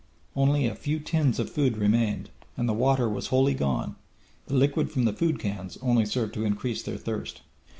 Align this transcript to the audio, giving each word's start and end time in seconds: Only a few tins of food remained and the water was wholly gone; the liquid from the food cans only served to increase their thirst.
Only 0.35 0.65
a 0.65 0.73
few 0.73 0.99
tins 0.99 1.37
of 1.37 1.47
food 1.51 1.77
remained 1.77 2.31
and 2.57 2.67
the 2.67 2.73
water 2.73 3.07
was 3.07 3.27
wholly 3.27 3.53
gone; 3.53 3.97
the 4.47 4.55
liquid 4.55 4.89
from 4.89 5.05
the 5.05 5.13
food 5.13 5.37
cans 5.37 5.77
only 5.79 6.07
served 6.07 6.33
to 6.33 6.43
increase 6.43 6.81
their 6.81 6.97
thirst. 6.97 7.41